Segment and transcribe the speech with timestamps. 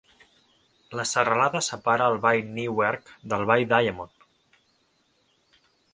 [0.99, 4.29] La serralada separa el vall Newark del vall Diamond.